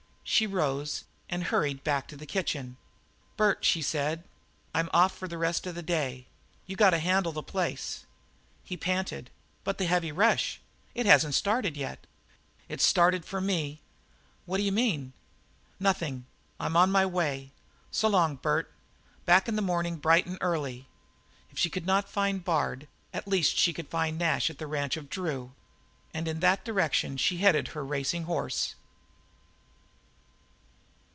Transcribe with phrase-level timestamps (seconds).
[0.23, 2.77] So she rose and hurried back to the kitchen.
[3.35, 4.23] "Bert," she said,
[4.73, 6.25] "I'm off for the rest of the day.
[6.65, 8.05] You got to handle the place."
[8.63, 9.29] He panted:
[9.65, 10.61] "But the heavy rush
[10.95, 12.07] it ain't started yet."
[12.69, 13.81] "It's started for me."
[14.45, 15.11] "What d'you mean?"
[15.81, 16.25] "Nothin'.
[16.61, 17.51] I'm on my way.
[17.91, 18.71] S'long, Bert.
[19.25, 20.87] Back in the mornin' bright and early."
[21.51, 24.95] If she could not find Bard at least she could find Nash at the ranch
[24.95, 25.51] of Drew,
[26.13, 28.75] and in that direction she headed her racing horse.